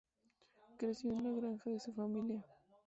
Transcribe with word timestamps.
Creció 0.77 1.11
en 1.11 1.23
la 1.25 1.29
granja 1.29 1.69
de 1.69 1.79
su 1.79 1.93
familia. 1.93 2.43